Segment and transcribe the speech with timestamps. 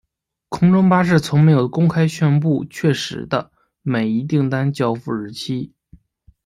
[0.49, 3.51] 空中巴士从没有公开宣布确实的
[3.83, 5.75] 每一订单交付日期。